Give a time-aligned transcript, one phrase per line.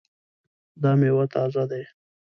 [0.81, 1.81] دا میوه تازه ده؟